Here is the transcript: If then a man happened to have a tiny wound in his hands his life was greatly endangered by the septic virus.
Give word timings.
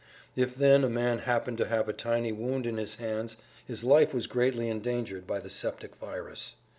If 0.35 0.55
then 0.55 0.83
a 0.83 0.89
man 0.89 1.19
happened 1.19 1.59
to 1.59 1.67
have 1.67 1.87
a 1.87 1.93
tiny 1.93 2.31
wound 2.31 2.65
in 2.65 2.77
his 2.77 2.95
hands 2.95 3.37
his 3.67 3.83
life 3.83 4.15
was 4.15 4.25
greatly 4.25 4.67
endangered 4.67 5.27
by 5.27 5.39
the 5.39 5.49
septic 5.51 5.95
virus. 5.97 6.55